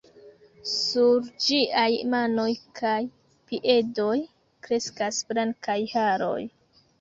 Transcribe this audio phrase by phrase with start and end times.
[0.69, 2.45] Sur ĝiaj manoj
[2.79, 2.93] kaj
[3.51, 4.17] piedoj
[4.69, 6.41] kreskas blankaj haroj.